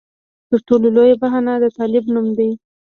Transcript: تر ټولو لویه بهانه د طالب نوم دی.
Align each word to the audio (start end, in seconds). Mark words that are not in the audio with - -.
تر 0.49 0.59
ټولو 0.67 0.87
لویه 0.95 1.15
بهانه 1.21 1.53
د 1.63 1.65
طالب 1.77 2.03
نوم 2.13 2.27
دی. 2.37 2.51